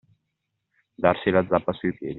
[0.97, 2.09] Darsi la zappa sui piedi.